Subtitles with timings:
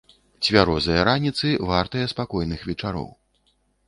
[0.45, 3.07] Цвярозыя раніцы вартыя спакойных вечароў.